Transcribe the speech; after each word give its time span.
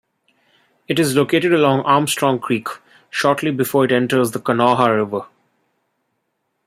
It 0.87 0.97
is 0.97 1.15
located 1.15 1.53
along 1.53 1.81
Armstrong 1.81 2.39
Creek 2.39 2.65
shortly 3.11 3.51
before 3.51 3.85
it 3.85 3.91
enters 3.91 4.31
the 4.31 4.39
Kanawha 4.41 4.95
River. 4.95 5.27